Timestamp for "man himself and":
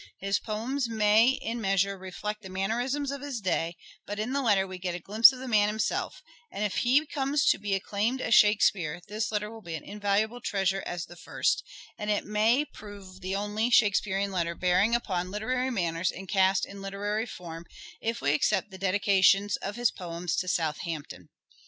5.47-6.63